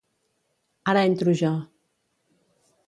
Ara 0.93 1.03
entro 1.11 1.37
jo. 1.43 1.53